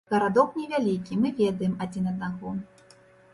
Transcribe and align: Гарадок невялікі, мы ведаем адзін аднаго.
Гарадок 0.11 0.55
невялікі, 0.59 1.17
мы 1.25 1.33
ведаем 1.41 1.77
адзін 1.87 2.09
аднаго. 2.13 2.57